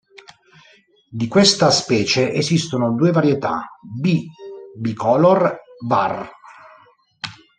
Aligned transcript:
Di 1.11 1.27
questa 1.27 1.69
specie 1.69 2.31
esistono 2.31 2.95
due 2.95 3.11
varietà: 3.11 3.69
"B. 3.99 4.25
bicolor" 4.75 5.57
var. 5.87 6.27